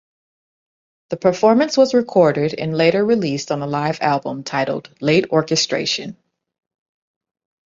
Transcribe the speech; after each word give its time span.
The 1.09 1.17
performance 1.17 1.77
was 1.77 1.93
recorded 1.93 2.55
and 2.57 2.75
later 2.75 3.05
released 3.05 3.51
on 3.51 3.61
a 3.61 3.67
live 3.67 3.99
album 4.01 4.43
titled 4.43 4.91
"Late 4.99 5.25
Orchestration". 5.29 6.17